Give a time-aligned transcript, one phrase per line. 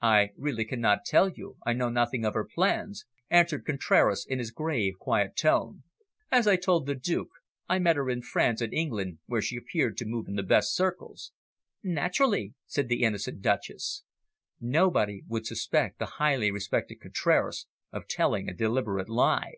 [0.00, 1.58] "I really cannot tell you.
[1.66, 5.82] I know nothing of her plans," answered Contraras in his grave, quiet tones.
[6.30, 7.28] "As I told the Duke,
[7.68, 10.74] I met her in France and England, where she appeared to move in the best
[10.74, 11.32] circles."
[11.82, 14.02] "Naturally," said the innocent Duchess.
[14.58, 19.56] Nobody would suspect the highly respected Contraras of telling a deliberate lie.